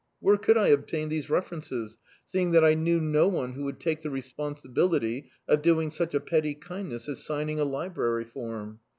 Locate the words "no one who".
2.99-3.65